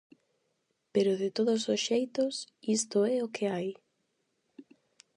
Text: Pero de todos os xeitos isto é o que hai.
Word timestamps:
Pero 0.93 1.11
de 1.21 1.29
todos 1.37 1.61
os 1.73 1.79
xeitos 1.87 2.33
isto 2.77 2.97
é 3.15 3.17
o 3.25 3.31
que 3.35 3.45
hai. 3.53 3.67